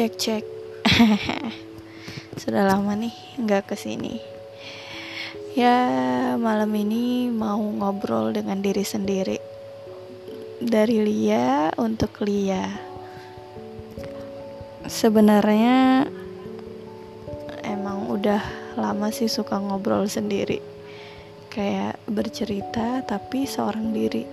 [0.00, 0.44] Cek cek.
[2.40, 4.16] Sudah lama nih nggak ke sini.
[5.52, 5.76] Ya
[6.40, 9.36] malam ini mau ngobrol dengan diri sendiri.
[10.56, 12.64] Dari Lia untuk Lia.
[14.88, 16.08] Sebenarnya
[17.60, 18.40] emang udah
[18.80, 20.64] lama sih suka ngobrol sendiri.
[21.52, 24.24] Kayak bercerita tapi seorang diri.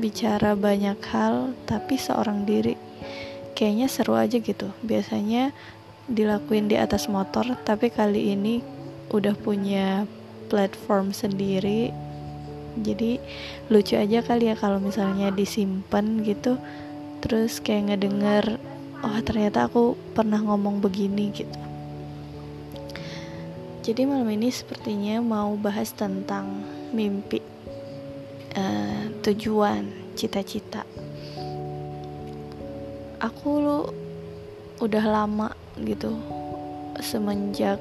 [0.00, 2.83] Bicara banyak hal tapi seorang diri
[3.54, 4.68] kayaknya seru aja gitu.
[4.82, 5.54] Biasanya
[6.10, 8.60] dilakuin di atas motor tapi kali ini
[9.14, 10.04] udah punya
[10.52, 11.94] platform sendiri.
[12.74, 13.22] Jadi
[13.70, 16.58] lucu aja kali ya kalau misalnya disimpan gitu
[17.22, 18.60] terus kayak ngedenger
[19.00, 21.60] oh ternyata aku pernah ngomong begini gitu.
[23.84, 26.64] Jadi malam ini sepertinya mau bahas tentang
[26.96, 27.44] mimpi
[28.56, 29.84] uh, tujuan
[30.16, 30.88] cita-cita
[33.24, 33.88] aku
[34.84, 35.48] udah lama
[35.80, 36.12] gitu
[37.00, 37.80] semenjak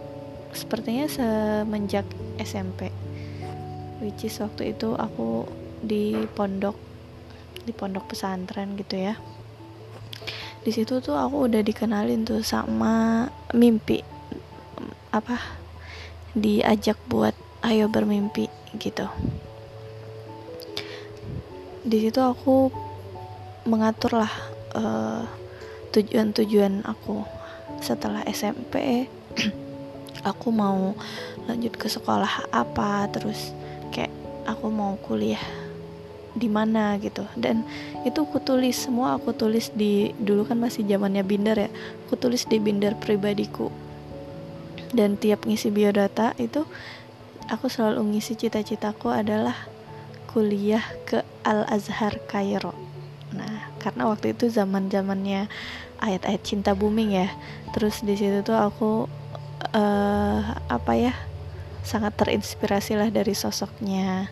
[0.55, 2.07] sepertinya semenjak
[2.39, 2.87] SMP
[3.99, 5.43] which is waktu itu aku
[5.83, 6.75] di pondok
[7.63, 9.15] di pondok pesantren gitu ya.
[10.63, 13.99] Di situ tuh aku udah dikenalin tuh sama mimpi
[15.11, 15.39] apa
[16.35, 18.47] diajak buat ayo bermimpi
[18.79, 19.07] gitu.
[21.83, 22.71] Di situ aku
[23.67, 24.31] mengatur lah
[24.73, 27.21] tujuan tujuan-tujuan aku
[27.79, 29.05] setelah SMP
[30.29, 30.97] aku mau
[31.45, 33.53] lanjut ke sekolah apa terus
[33.93, 34.09] kayak
[34.47, 35.41] aku mau kuliah
[36.33, 37.23] di mana gitu.
[37.37, 37.61] Dan
[38.03, 41.69] itu aku tulis semua aku tulis di dulu kan masih zamannya binder ya
[42.05, 43.69] aku tulis di binder pribadiku.
[44.93, 46.65] Dan tiap ngisi biodata itu
[47.49, 49.57] aku selalu ngisi cita-citaku adalah
[50.29, 52.73] kuliah ke Al Azhar Kairo.
[53.33, 55.51] Nah karena waktu itu zaman zamannya
[55.99, 57.27] ayat-ayat cinta booming ya.
[57.75, 59.11] Terus di situ tuh aku
[59.75, 61.13] uh, apa ya
[61.83, 64.31] sangat terinspirasi lah dari sosoknya.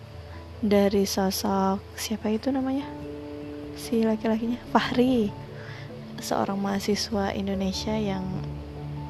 [0.64, 2.88] Dari sosok siapa itu namanya?
[3.76, 4.62] Si laki-lakinya?
[4.72, 5.28] Fahri.
[6.22, 8.24] Seorang mahasiswa Indonesia yang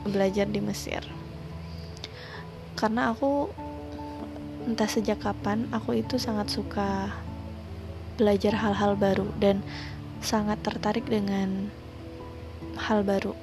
[0.07, 1.03] belajar di Mesir.
[2.79, 3.51] Karena aku
[4.65, 7.11] entah sejak kapan aku itu sangat suka
[8.15, 9.27] belajar hal-hal baru.
[9.37, 9.59] Dan
[10.21, 11.69] sangat tertarik dengan
[12.77, 13.35] hal baru.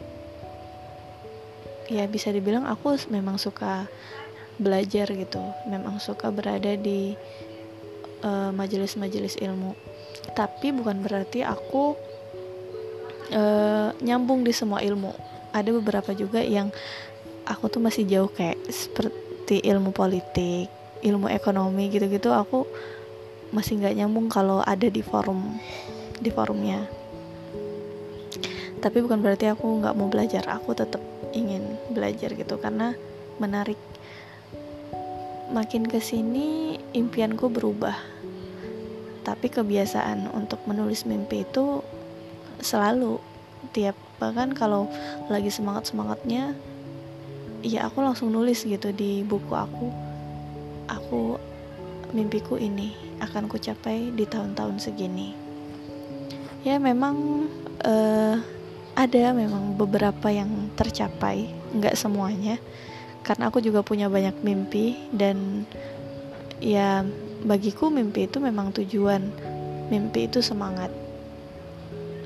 [1.88, 3.88] Ya bisa dibilang aku memang suka
[4.58, 5.40] belajar gitu.
[5.70, 7.14] Memang suka berada di
[8.22, 9.74] uh, majelis-majelis ilmu.
[10.32, 11.96] Tapi bukan berarti aku
[13.32, 15.10] uh, nyambung di semua ilmu.
[15.50, 16.68] Ada beberapa juga yang
[17.48, 20.68] aku tuh masih jauh kayak seperti ilmu politik
[21.02, 22.66] ilmu ekonomi gitu-gitu aku
[23.54, 25.56] masih nggak nyambung kalau ada di forum
[26.18, 26.84] di forumnya.
[28.78, 30.46] Tapi bukan berarti aku nggak mau belajar.
[30.46, 31.02] Aku tetap
[31.34, 32.94] ingin belajar gitu karena
[33.42, 33.78] menarik.
[35.50, 37.96] Makin ke sini impianku berubah.
[39.26, 41.82] Tapi kebiasaan untuk menulis mimpi itu
[42.62, 43.18] selalu
[43.74, 44.86] tiap bahkan kalau
[45.30, 46.54] lagi semangat semangatnya
[47.62, 49.88] ya aku langsung nulis gitu di buku aku.
[50.88, 51.36] Aku
[52.14, 55.47] mimpiku ini akan kucapai di tahun-tahun segini
[56.66, 57.46] ya memang
[57.86, 58.36] uh,
[58.98, 61.54] ada memang beberapa yang tercapai.
[61.70, 62.58] Nggak semuanya.
[63.22, 65.68] Karena aku juga punya banyak mimpi dan
[66.58, 67.06] ya
[67.46, 69.22] bagiku mimpi itu memang tujuan.
[69.92, 70.90] Mimpi itu semangat.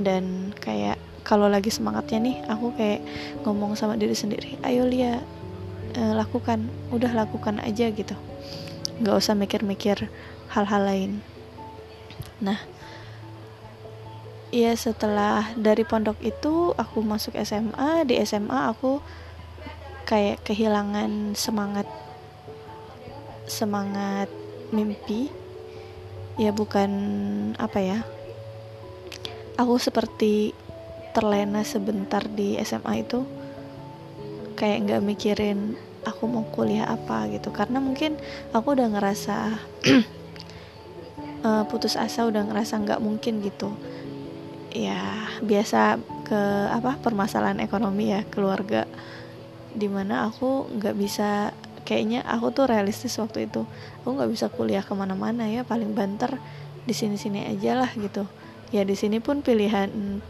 [0.01, 3.05] Dan kayak kalau lagi semangatnya nih aku kayak
[3.47, 5.21] ngomong sama diri sendiri ayo Lia
[6.01, 6.73] uh, lakukan.
[6.89, 8.17] Udah lakukan aja gitu.
[9.05, 10.09] Nggak usah mikir-mikir
[10.49, 11.13] hal-hal lain.
[12.41, 12.72] Nah
[14.53, 19.01] ya setelah dari pondok itu aku masuk SMA di SMA aku
[20.05, 21.89] kayak kehilangan semangat
[23.49, 24.29] semangat
[24.69, 25.33] mimpi.
[26.37, 26.93] Ya bukan
[27.57, 27.99] apa ya
[29.57, 30.53] aku seperti
[31.13, 33.25] terlena sebentar di SMA itu
[34.57, 37.49] kayak nggak mikirin aku mau kuliah apa gitu.
[37.57, 38.21] Karena mungkin
[38.53, 39.37] aku udah ngerasa
[41.41, 43.73] uh, putus asa udah ngerasa nggak mungkin gitu
[44.73, 46.41] ya biasa ke
[46.73, 48.89] apa permasalahan ekonomi ya keluarga.
[49.73, 51.53] Di mana aku nggak bisa
[51.85, 53.69] kayaknya aku tuh realistis waktu itu.
[54.03, 56.41] Aku nggak bisa kuliah ke mana-mana ya paling banter
[56.83, 58.25] di sini-sini aja lah gitu.
[58.73, 60.21] Ya di sini pun pilihan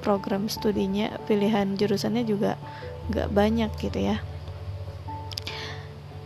[0.00, 2.54] program studinya pilihan jurusannya juga
[3.10, 4.22] nggak banyak gitu ya.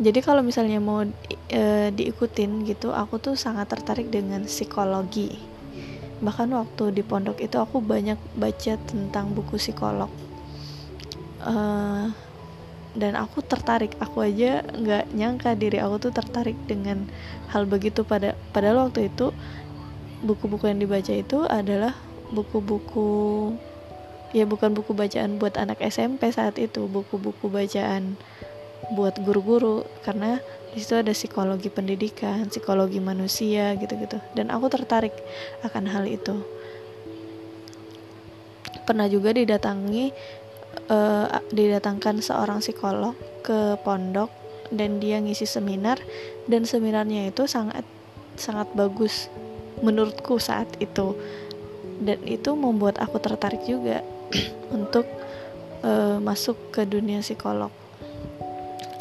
[0.03, 1.05] Jadi kalau misalnya mau
[1.53, 1.63] e,
[1.95, 5.52] diikutin gitu aku tuh sangat tertarik dengan psikologi
[6.23, 10.09] bahkan waktu di pondok itu aku banyak baca tentang buku psikolog.
[11.43, 12.15] Uh,
[12.95, 13.97] dan aku tertarik.
[13.99, 17.09] Aku aja nggak nyangka diri aku tuh tertarik dengan
[17.51, 18.07] hal begitu.
[18.07, 19.35] Pada padahal waktu itu
[20.23, 21.99] buku-buku yang dibaca itu adalah
[22.31, 23.11] buku-buku
[24.33, 28.15] ya bukan buku bacaan buat anak SMP saat itu buku-buku bacaan
[28.95, 29.89] buat guru-guru.
[30.07, 30.39] Karena
[30.73, 34.17] di situ ada psikologi pendidikan, psikologi manusia gitu-gitu.
[34.33, 35.13] Dan aku tertarik
[35.61, 36.41] akan hal itu.
[38.89, 40.11] Pernah juga didatangi
[40.89, 43.13] uh, didatangkan seorang psikolog
[43.45, 44.33] ke pondok
[44.73, 46.01] dan dia ngisi seminar
[46.49, 47.85] dan seminarnya itu sangat
[48.41, 49.29] sangat bagus
[49.85, 51.13] menurutku saat itu
[52.01, 54.01] dan itu membuat aku tertarik juga
[54.77, 55.05] untuk
[55.85, 57.82] uh, masuk ke dunia psikolog.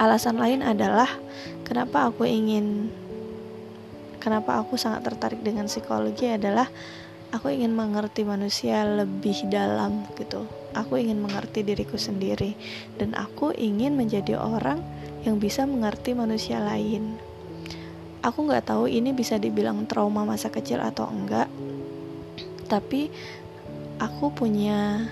[0.01, 1.05] Alasan lain adalah
[1.61, 2.89] kenapa aku ingin
[4.17, 6.65] kenapa aku sangat tertarik dengan psikologi adalah
[7.29, 10.49] aku ingin mengerti manusia lebih dalam gitu.
[10.73, 12.57] Aku ingin mengerti diriku sendiri
[12.97, 14.81] dan aku ingin menjadi orang
[15.21, 17.21] yang bisa mengerti manusia lain.
[18.25, 21.45] Aku nggak tahu ini bisa dibilang trauma masa kecil atau enggak,
[22.65, 23.13] tapi
[24.01, 25.05] aku punya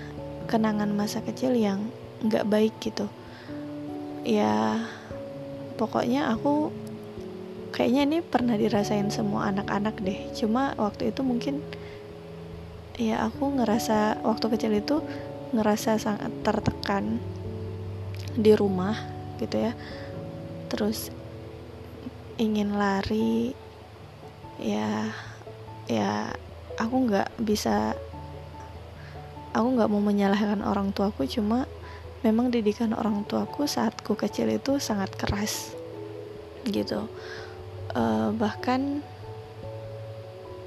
[0.50, 1.78] kenangan masa kecil yang
[2.26, 3.06] nggak baik gitu
[4.24, 4.84] ya
[5.80, 6.68] pokoknya aku
[7.72, 10.20] kayaknya ini pernah dirasain semua anak-anak deh.
[10.36, 11.64] Cuma waktu itu mungkin
[13.00, 14.96] ya aku ngerasa waktu kecil itu
[15.56, 17.16] ngerasa sangat tertekan
[18.36, 18.98] di rumah
[19.40, 19.72] gitu ya.
[20.68, 21.08] Terus
[22.36, 23.56] ingin lari
[24.60, 25.08] ya
[25.88, 26.32] ya
[26.76, 27.96] aku nggak bisa
[29.56, 31.64] aku nggak mau menyalahkan orang tuaku cuma
[32.20, 35.72] memang didikan orang tuaku saat ku kecil itu sangat keras
[36.68, 37.08] gitu.
[37.90, 39.02] Uh, bahkan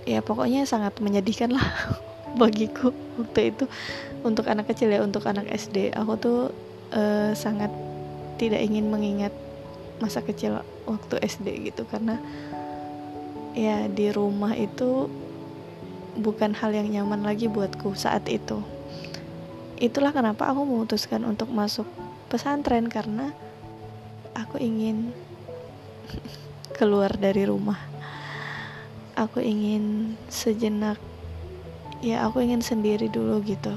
[0.03, 1.65] ya pokoknya sangat menyedihkan lah
[2.41, 2.89] bagiku
[3.21, 3.65] waktu itu.
[4.23, 6.39] Untuk anak kecil ya untuk anak SD aku tuh
[6.95, 7.69] uh, sangat
[8.41, 9.35] tidak ingin mengingat
[10.01, 11.85] masa kecil waktu SD gitu.
[11.85, 12.17] Karena
[13.53, 15.05] ya di rumah itu
[16.17, 18.72] bukan hal yang nyaman lagi buatku saat itu
[19.83, 21.83] itulah kenapa aku memutuskan untuk masuk
[22.31, 23.35] pesantren karena
[24.31, 25.11] aku ingin
[26.79, 27.75] keluar dari rumah.
[29.19, 30.97] Aku ingin sejenak
[31.99, 33.75] ya aku ingin sendiri dulu gitu.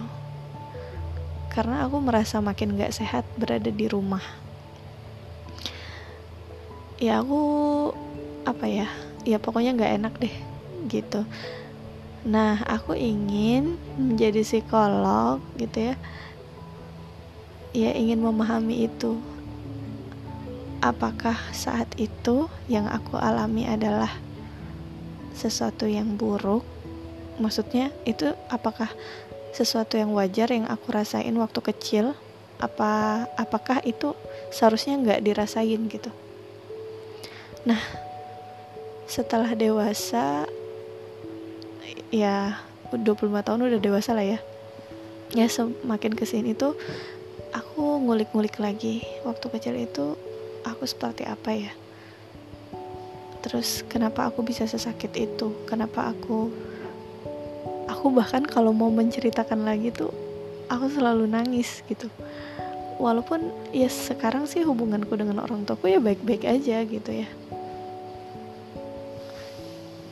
[1.50, 4.22] Karena aku merasa makin gak sehat berada di rumah.
[7.02, 7.42] Ya aku
[8.46, 8.86] apa ya
[9.26, 10.36] ya pokoknya gak enak deh
[10.86, 11.26] gitu
[12.26, 15.96] Nah, aku ingin menjadi psikolog gitu ya.
[17.70, 19.14] Ya, ingin memahami itu.
[20.82, 24.10] Apakah saat itu yang aku alami adalah
[25.38, 26.66] sesuatu yang buruk?
[27.38, 28.90] Maksudnya, itu apakah
[29.54, 32.18] sesuatu yang wajar yang aku rasain waktu kecil?
[32.58, 34.18] Apa apakah itu
[34.50, 36.10] seharusnya nggak dirasain gitu?
[37.62, 37.78] Nah,
[39.06, 40.50] setelah dewasa
[42.14, 42.60] ya
[42.94, 44.38] 25 tahun udah dewasa lah ya.
[45.34, 46.78] Ya semakin ke sini tuh
[47.50, 49.02] aku ngulik-ngulik lagi.
[49.26, 50.14] Waktu kecil itu
[50.62, 51.72] aku seperti apa ya?
[53.46, 55.54] Terus kenapa aku bisa sesakit itu?
[55.66, 56.50] Kenapa aku
[57.86, 60.10] aku bahkan kalau mau menceritakan lagi tuh
[60.66, 62.10] aku selalu nangis gitu.
[62.96, 67.28] Walaupun ya sekarang sih hubunganku dengan orang tuaku ya baik-baik aja gitu ya.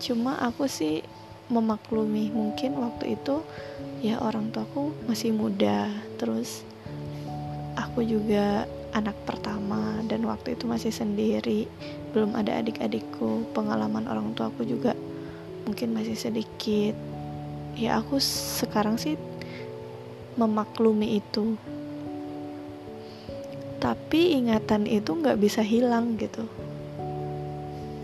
[0.05, 1.01] Cuma aku sih
[1.53, 3.45] memaklumi mungkin waktu itu
[4.01, 5.89] ya orang tuaku masih muda.
[6.17, 6.65] Terus
[7.77, 11.67] aku juga anak pertama dan waktu itu masih sendiri.
[12.15, 14.95] Belum ada adik-adikku pengalaman orang tuaku juga
[15.67, 16.95] mungkin masih sedikit.
[17.75, 19.19] Ya aku sekarang sih
[20.39, 21.59] memaklumi itu.
[23.83, 26.49] Tapi ingatan itu nggak bisa hilang gitu.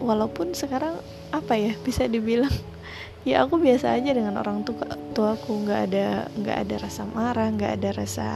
[0.00, 0.98] Walaupun sekarang
[1.30, 2.52] apa ya bisa dibilang
[3.26, 5.66] ya aku biasa aja dengan orang tua tuaku.
[5.66, 8.28] Nggak ada nggak ada rasa marah nggak ada rasa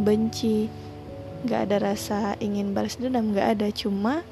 [0.00, 0.68] benci
[1.44, 3.68] nggak ada rasa ingin balas dendam nggak ada.
[3.70, 4.24] Cuma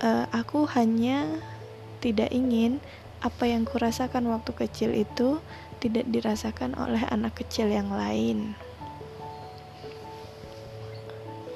[0.00, 1.28] uh, aku hanya
[2.00, 2.80] tidak ingin
[3.20, 5.36] apa yang kurasakan waktu kecil itu
[5.80, 8.56] tidak dirasakan oleh anak kecil yang lain.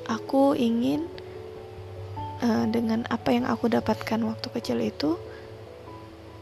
[0.04, 1.08] Aku ingin
[2.44, 5.16] uh, dengan apa yang aku dapatkan waktu kecil itu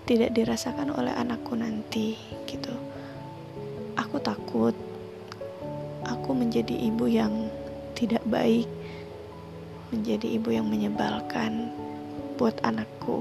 [0.08, 2.74] tidak dirasakan oleh anakku nanti gitu.
[3.98, 4.74] Aku takut
[6.06, 7.48] aku menjadi ibu yang
[7.94, 8.66] tidak baik
[9.92, 11.68] menjadi ibu yang menyebalkan
[12.40, 13.20] buat anakku.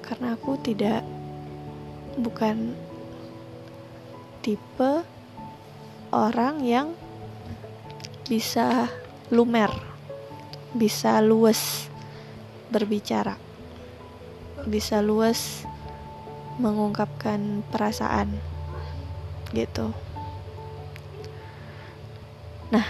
[0.00, 1.04] Karena aku tidak
[2.16, 2.72] bukan
[4.40, 5.04] tipe
[6.08, 6.96] orang yang
[8.24, 8.88] bisa
[9.28, 9.68] lumer,
[10.72, 11.92] bisa luas
[12.72, 13.36] berbicara,
[14.68, 15.64] bisa luas
[16.60, 18.28] mengungkapkan perasaan
[19.56, 19.90] gitu.
[22.68, 22.84] Nah,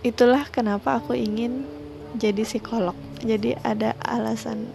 [0.00, 1.68] itulah kenapa aku ingin
[2.16, 2.96] jadi psikolog.
[3.20, 4.70] Jadi ada alasan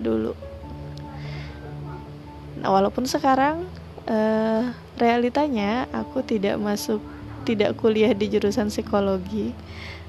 [0.00, 0.32] dulu.
[2.58, 3.68] Nah, walaupun sekarang
[4.08, 7.02] uh, realitanya aku tidak masuk
[7.44, 9.52] tidak kuliah di jurusan psikologi.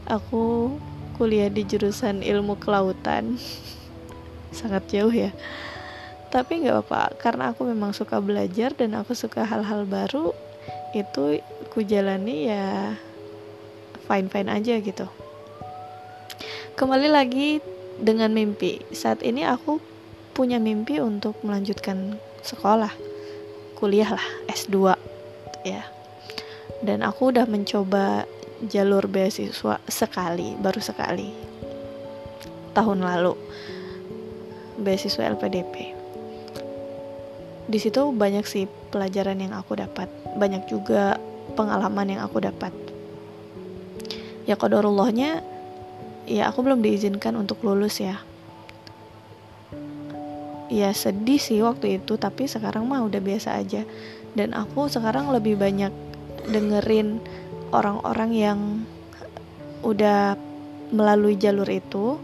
[0.08, 0.76] Aku
[1.20, 3.36] kuliah di jurusan ilmu kelautan.
[4.50, 5.30] Sangat jauh ya.
[6.30, 10.30] Tapi nggak apa-apa karena aku memang suka belajar dan aku suka hal-hal baru
[10.94, 11.42] itu
[11.74, 12.94] ku jalani ya
[14.06, 15.10] fine fine aja gitu.
[16.78, 17.62] Kembali lagi
[17.98, 18.82] dengan mimpi.
[18.94, 19.82] Saat ini aku
[20.38, 22.16] punya mimpi untuk melanjutkan
[22.46, 22.94] sekolah
[23.76, 24.94] kuliah lah S2
[25.66, 25.82] ya.
[26.80, 28.24] Dan aku udah mencoba
[28.70, 31.32] jalur beasiswa sekali baru sekali
[32.76, 33.36] tahun lalu
[34.82, 36.00] beasiswa LPDP
[37.70, 40.10] di situ banyak sih pelajaran yang aku dapat.
[40.34, 41.22] Banyak juga
[41.54, 42.74] pengalaman yang aku dapat.
[44.50, 45.46] Ya kodorullahnya
[46.26, 48.18] ya aku belum diizinkan untuk lulus ya.
[50.74, 53.86] Ya sedih sih waktu itu tapi sekarang mah udah biasa aja.
[54.34, 55.94] Dan aku sekarang lebih banyak
[56.50, 57.22] dengerin
[57.70, 58.60] orang-orang yang
[59.86, 60.34] udah
[60.90, 62.18] melalui jalur itu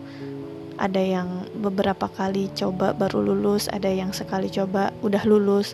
[0.76, 5.74] ada yang beberapa kali coba baru lulus ada yang sekali coba udah lulus.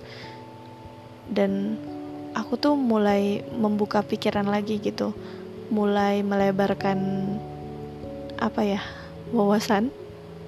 [1.32, 1.80] Dan
[2.38, 5.14] aku tuh mulai membuka pikiran lagi gitu.
[5.72, 7.00] Mulai melebarkan
[8.42, 8.82] apa ya
[9.32, 9.94] wawasan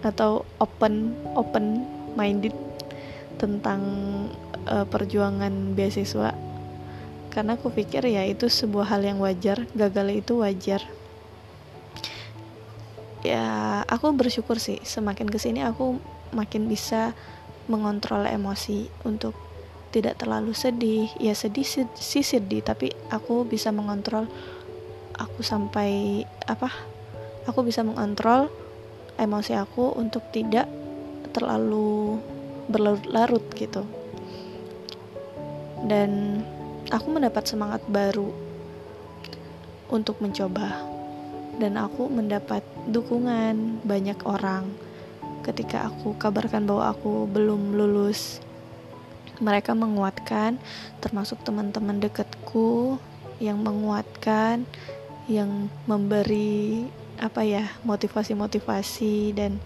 [0.04, 2.54] atau open open minded
[3.40, 3.82] tentang
[4.70, 6.36] uh, perjuangan beasiswa.
[7.34, 10.86] Karena aku pikir ya itu sebuah hal yang wajar gagal itu wajar
[13.24, 14.78] ya aku bersyukur sih.
[14.84, 15.98] Semakin ke sini aku
[16.36, 17.16] makin bisa
[17.72, 19.34] mengontrol emosi untuk
[19.96, 21.08] tidak terlalu sedih.
[21.18, 21.66] Ya sedih
[21.96, 24.28] sih sedih tapi aku bisa mengontrol
[25.16, 26.70] aku sampai apa
[27.48, 28.52] aku bisa mengontrol
[29.16, 30.68] emosi aku untuk tidak
[31.32, 32.20] terlalu
[32.68, 33.88] berlarut-larut gitu.
[35.84, 36.44] Dan
[36.92, 38.32] aku mendapat semangat baru
[39.92, 40.93] untuk mencoba
[41.62, 44.66] dan aku mendapat dukungan banyak orang
[45.44, 48.40] ketika aku kabarkan bahwa aku belum lulus
[49.44, 50.56] mereka menguatkan
[51.04, 52.98] termasuk teman-teman dekatku
[53.44, 54.64] yang menguatkan
[55.28, 56.88] yang memberi
[57.20, 59.60] apa ya motivasi-motivasi dan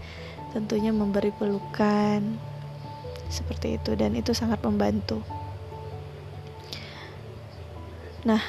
[0.52, 2.22] tentunya memberi pelukan
[3.28, 5.20] seperti itu dan itu sangat membantu.
[8.24, 8.40] Nah,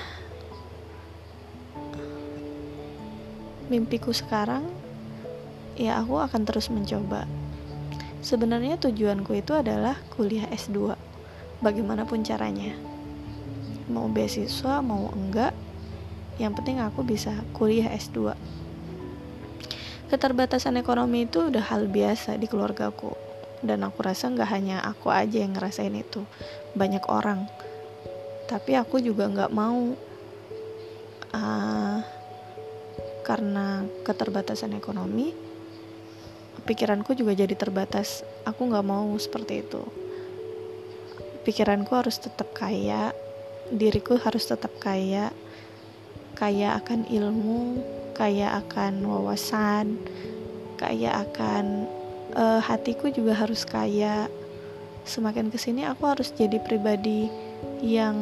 [3.70, 4.66] mimpiku sekarang
[5.80, 7.30] ya aku akan terus mencoba.
[8.20, 10.98] Sebenarnya tujuanku itu adalah kuliah S2.
[11.64, 12.76] Bagaimanapun caranya.
[13.88, 15.56] Mau beasiswa, mau enggak,
[16.40, 18.36] yang penting aku bisa kuliah S2
[20.10, 23.14] keterbatasan ekonomi itu udah hal biasa di keluargaku
[23.62, 26.26] dan aku rasa nggak hanya aku aja yang ngerasain itu
[26.74, 27.46] banyak orang
[28.50, 29.94] tapi aku juga nggak mau
[31.30, 31.98] uh,
[33.30, 35.50] karena keterbatasan ekonomi
[36.66, 38.22] pikiranku juga jadi terbatas.
[38.46, 39.82] Aku nggak mau seperti itu.
[41.42, 43.10] Pikiranku harus tetap kaya
[43.74, 45.34] diriku harus tetap kaya.
[46.38, 47.84] Kaya akan ilmu,
[48.16, 50.00] kaya akan wawasan,
[50.80, 51.84] kaya akan
[52.32, 54.32] uh, hatiku juga harus kaya.
[55.04, 57.28] Semakin ke sini aku harus jadi pribadi
[57.84, 58.16] yang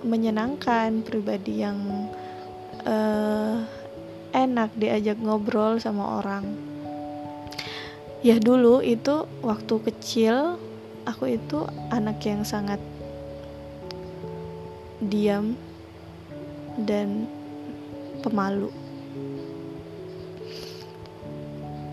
[0.00, 2.08] menyenangkan, pribadi yang
[2.86, 3.60] uh,
[4.32, 6.44] enak diajak ngobrol sama orang.
[8.24, 10.56] Ya dulu itu waktu kecil
[11.06, 11.62] aku itu
[11.94, 12.80] anak yang sangat
[14.98, 15.54] diam
[16.80, 17.28] dan
[18.24, 18.72] pemalu.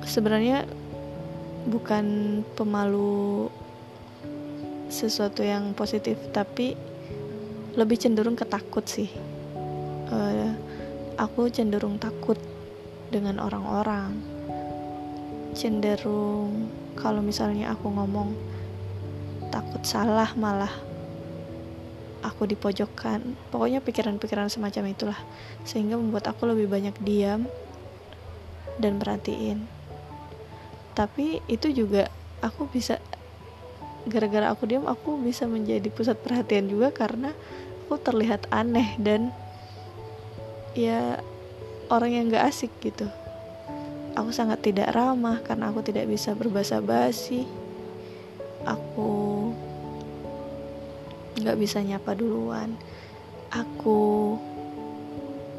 [0.08, 0.66] Sebenarnya
[1.70, 3.50] bukan pemalu
[4.90, 6.78] sesuatu yang positif, tapi
[7.74, 9.10] lebih cenderung ketakut sih.
[10.14, 10.54] Uh,
[11.17, 12.38] aku cenderung takut
[13.13, 14.17] dengan orang-orang.
[15.53, 18.34] Cenderung kalau misalnya aku ngomong
[19.53, 20.72] takut salah malah
[22.25, 23.22] aku dipojokkan
[23.53, 25.20] pokoknya pikiran-pikiran semacam itulah
[25.67, 27.46] sehingga membuat aku lebih banyak diam
[28.82, 29.70] dan perhatiin
[30.98, 32.10] tapi itu juga
[32.41, 32.98] aku bisa
[34.10, 37.36] gara-gara aku diam aku bisa menjadi pusat perhatian juga karena
[37.86, 39.29] aku terlihat aneh dan
[40.74, 41.22] ya
[41.89, 43.06] orang yang gak asik gitu.
[44.13, 47.50] Aku sangat tidak ramah karena aku tidak bisa berbahasa basi
[48.63, 49.51] aku
[51.44, 52.75] gak bisa nyapa duluan.
[53.53, 54.34] Aku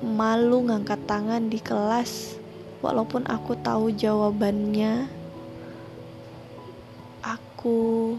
[0.03, 2.37] malu ngangkat tangan di kelas
[2.83, 5.07] walaupun aku tahu jawabannya.
[7.25, 8.17] Aku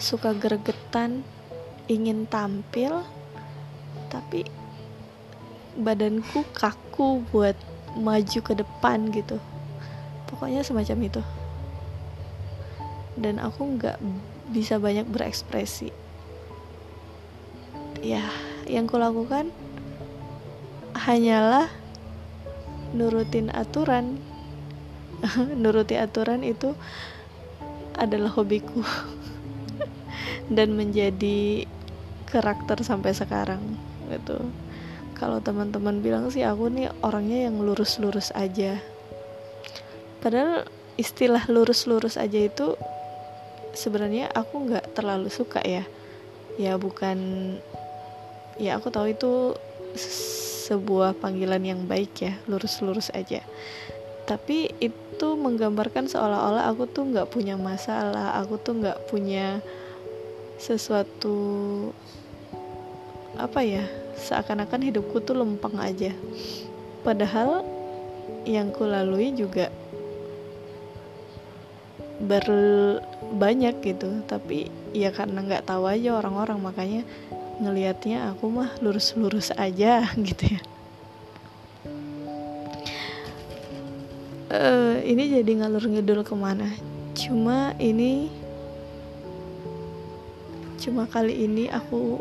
[0.00, 1.24] suka gregetan
[1.88, 3.04] ingin tampil
[4.08, 4.46] tapi
[5.74, 7.58] badanku kaku buat
[7.98, 9.38] maju ke depan gitu.
[10.30, 11.22] Pokoknya semacam itu.
[13.14, 13.98] Dan aku nggak
[14.50, 15.90] bisa banyak berekspresi.
[18.02, 18.26] Ya
[18.66, 19.50] yang kulakukan
[20.94, 21.70] hanyalah
[22.94, 24.18] nurutin aturan.
[25.62, 26.76] Nuruti aturan itu
[27.96, 28.82] adalah hobiku.
[30.56, 31.64] Dan menjadi
[32.28, 33.62] karakter sampai sekarang
[34.10, 34.50] gitu
[35.14, 38.82] kalau teman-teman bilang sih aku nih orangnya yang lurus-lurus aja.
[40.18, 40.66] Padahal
[40.98, 42.74] istilah lurus-lurus aja itu
[43.74, 45.86] sebenarnya aku nggak terlalu suka ya.
[46.58, 47.18] Ya bukan
[48.58, 49.32] ya aku tahu itu
[50.66, 53.42] sebuah panggilan yang baik ya lurus-lurus aja.
[54.26, 59.62] Tapi itu menggambarkan seolah-olah aku tuh nggak punya masalah aku tuh nggak punya
[60.58, 61.36] sesuatu
[63.34, 63.84] apa ya
[64.16, 66.14] seakan-akan hidupku tuh lempeng aja.
[67.04, 67.66] Padahal
[68.48, 69.68] yang ku lalui juga
[72.22, 74.24] berbanyak gitu.
[74.24, 77.02] Tapi ya karena nggak tahu aja orang-orang makanya
[77.60, 80.60] ngelihatnya aku mah lurus-lurus aja gitu ya.
[84.54, 86.70] Uh, ini jadi ngalur ngidul ke mana?
[87.18, 88.30] Cuma ini
[90.78, 92.20] cuma kali ini aku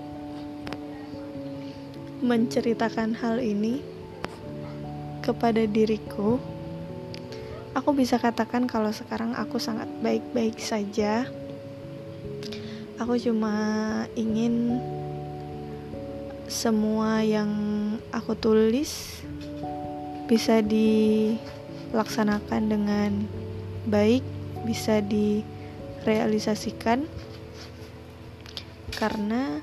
[2.23, 3.83] menceritakan hal ini
[5.19, 6.39] kepada diriku
[7.73, 11.25] aku bisa katakan kalau sekarang aku sangat baik-baik saja.
[13.01, 14.77] Aku cuma ingin
[16.45, 17.49] semua yang
[18.13, 19.25] aku tulis
[20.29, 23.25] bisa dilaksanakan dengan
[23.89, 24.21] baik
[24.63, 27.09] bisa direalisasikan.
[28.93, 29.57] Karena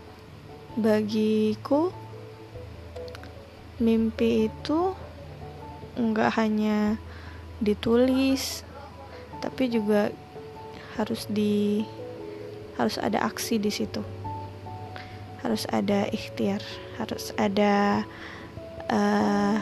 [0.74, 1.94] bagiku
[3.80, 4.94] mimpi itu
[5.98, 7.00] nggak hanya
[7.58, 8.62] ditulis
[9.40, 10.12] tapi juga
[11.00, 11.82] harus di
[12.76, 14.04] harus ada aksi di situ
[15.40, 16.60] harus ada ikhtiar
[17.00, 18.04] harus ada
[18.92, 19.56] uh,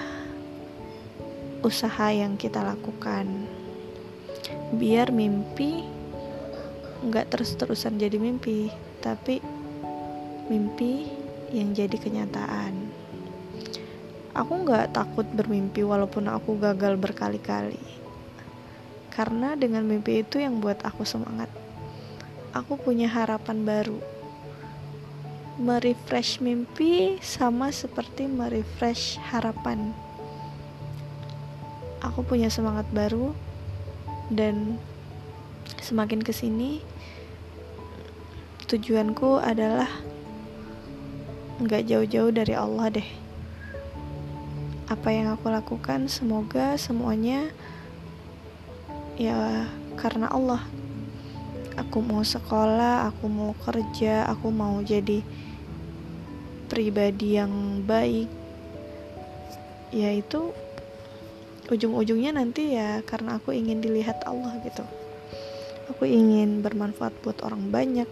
[1.62, 3.46] usaha yang kita lakukan
[4.74, 5.86] biar mimpi
[6.98, 9.38] nggak terus-terusan jadi mimpi tapi
[10.48, 11.06] mimpi
[11.52, 12.74] yang jadi kenyataan.
[14.38, 17.82] Aku nggak takut bermimpi walaupun aku gagal berkali-kali.
[19.10, 21.50] Karena dengan mimpi itu yang buat aku semangat.
[22.54, 23.98] Aku punya harapan baru.
[25.58, 29.90] Merefresh mimpi sama seperti merefresh harapan.
[31.98, 33.34] Aku punya semangat baru
[34.30, 34.78] dan
[35.82, 36.78] semakin ke sini
[38.70, 39.90] tujuanku adalah
[41.58, 43.27] nggak jauh-jauh dari Allah deh
[44.88, 47.52] apa yang aku lakukan semoga semuanya
[49.20, 49.68] ya
[50.00, 50.64] karena Allah.
[51.76, 55.20] Aku mau sekolah aku mau kerja aku mau jadi
[56.72, 58.32] pribadi yang baik.
[59.92, 60.56] Ya itu
[61.68, 64.88] ujung-ujungnya nanti ya karena aku ingin dilihat Allah gitu.
[65.92, 68.08] Aku ingin bermanfaat buat orang banyak.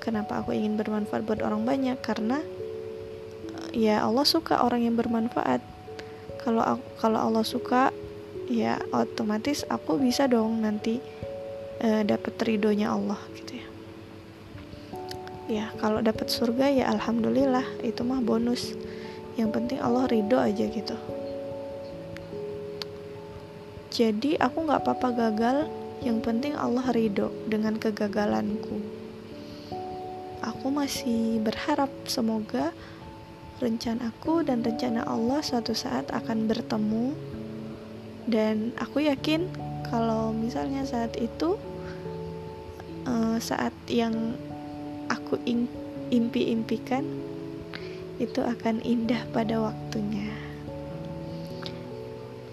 [0.00, 2.00] Kenapa aku ingin bermanfaat buat orang banyak?
[2.00, 2.40] Karena
[3.76, 5.69] ya Allah suka orang yang bermanfaat
[6.40, 7.92] kalau kalau Allah suka
[8.50, 10.98] ya otomatis aku bisa dong nanti
[11.84, 13.68] uh, dapat ridhonya Allah gitu ya.
[15.50, 18.72] Ya kalau dapat surga ya alhamdulillah itu mah bonus.
[19.38, 20.96] Yang penting Allah ridho aja gitu.
[23.90, 25.56] Jadi aku nggak apa-apa gagal
[26.00, 28.80] yang penting Allah ridho dengan kegagalanku.
[30.40, 32.72] Aku masih berharap semoga
[33.60, 37.12] rencanaku dan rencana Allah suatu saat akan bertemu.
[38.24, 39.46] Dan aku yakin
[39.86, 41.60] kalau misalnya saat itu
[43.04, 44.34] uh, saat yang
[45.12, 45.36] aku
[46.08, 47.04] impi-impikan
[48.16, 50.28] itu akan indah pada waktunya.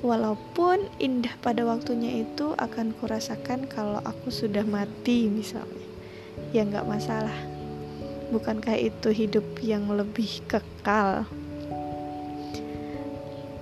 [0.05, 5.87] Walaupun indah pada waktunya itu akan kurasakan kalau aku sudah mati misalnya.
[6.53, 7.56] Ya nggak masalah
[8.33, 11.27] bukankah itu hidup yang lebih kekal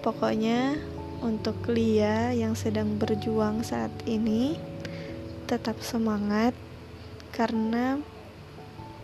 [0.06, 0.78] pokoknya
[1.26, 4.58] untuk Lia yang sedang berjuang saat ini
[5.50, 6.54] tetap semangat
[7.34, 7.98] karena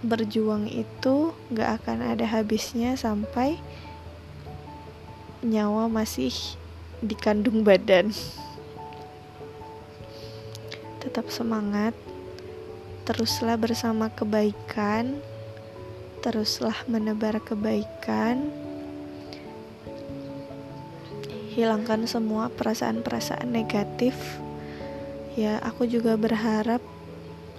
[0.01, 3.61] berjuang itu gak akan ada habisnya sampai
[5.41, 6.33] nyawa masih
[7.01, 8.13] dikandung badan.
[11.01, 11.97] Tetap semangat,
[13.09, 15.17] teruslah bersama kebaikan,
[16.21, 18.53] teruslah menebar kebaikan.
[21.51, 24.15] Hilangkan semua perasaan-perasaan negatif.
[25.35, 26.79] Ya, aku juga berharap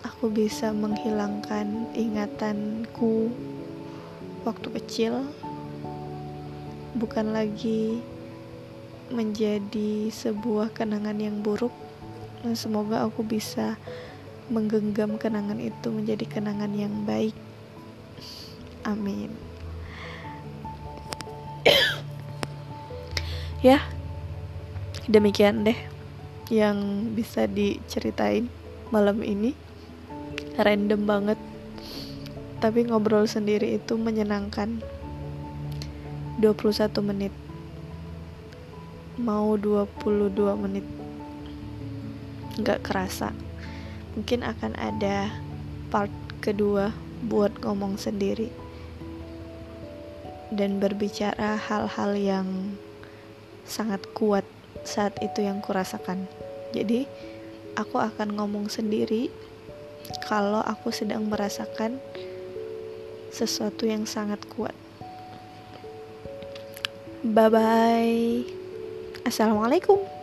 [0.06, 3.30] aku bisa menghilangkan ingatanku
[4.42, 5.26] waktu kecil
[6.98, 8.02] bukan lagi
[9.10, 11.74] menjadi sebuah kenangan yang buruk
[12.54, 13.78] semoga aku bisa
[14.50, 17.34] menggenggam kenangan itu menjadi kenangan yang baik
[18.86, 19.30] amin.
[23.62, 23.78] Ya
[25.06, 25.78] demikian deh
[26.50, 28.50] yang bisa diceritain
[28.90, 29.54] malam ini.
[30.58, 31.38] Random banget
[32.60, 34.82] tapi ngobrol sendiri itu menyenangkan.
[36.42, 37.34] 21 menit.
[39.18, 40.86] Mau 22 menit.
[42.58, 43.30] Nggak kerasa.
[44.18, 45.30] Mungkin akan ada
[45.88, 46.90] part kedua
[47.22, 48.61] buat ngomong sendiri
[50.52, 52.48] dan berbicara hal-hal yang
[53.64, 54.44] sangat kuat
[54.84, 56.28] saat itu yang kurasakan.
[56.76, 57.08] Jadi
[57.74, 59.32] aku akan ngomong sendiri
[60.28, 61.96] kalau aku sedang merasakan
[63.32, 64.76] sesuatu yang sangat kuat.
[67.22, 68.42] Bye bye
[69.22, 70.21] Assalamualaikum.